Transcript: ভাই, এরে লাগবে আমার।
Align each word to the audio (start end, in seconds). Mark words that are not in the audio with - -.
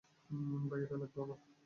ভাই, 0.69 0.81
এরে 0.83 0.95
লাগবে 0.97 1.19
আমার। 1.21 1.39